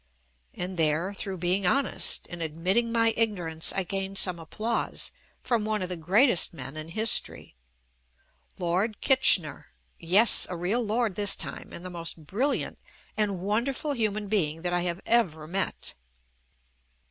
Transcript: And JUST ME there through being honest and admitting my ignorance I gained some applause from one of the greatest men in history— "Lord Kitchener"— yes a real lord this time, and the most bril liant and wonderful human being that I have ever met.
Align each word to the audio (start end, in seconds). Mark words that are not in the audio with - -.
And 0.55 0.69
JUST 0.71 0.79
ME 0.79 0.87
there 0.87 1.13
through 1.13 1.37
being 1.37 1.67
honest 1.67 2.25
and 2.31 2.41
admitting 2.41 2.91
my 2.91 3.13
ignorance 3.15 3.71
I 3.71 3.83
gained 3.83 4.17
some 4.17 4.39
applause 4.39 5.11
from 5.43 5.63
one 5.63 5.83
of 5.83 5.89
the 5.89 5.95
greatest 5.95 6.55
men 6.55 6.75
in 6.75 6.87
history— 6.89 7.53
"Lord 8.57 8.99
Kitchener"— 8.99 9.67
yes 9.99 10.47
a 10.49 10.55
real 10.57 10.81
lord 10.83 11.13
this 11.13 11.35
time, 11.35 11.69
and 11.71 11.85
the 11.85 11.91
most 11.91 12.25
bril 12.25 12.49
liant 12.57 12.77
and 13.15 13.41
wonderful 13.41 13.91
human 13.91 14.27
being 14.27 14.63
that 14.63 14.73
I 14.73 14.81
have 14.81 15.01
ever 15.05 15.45
met. 15.45 15.93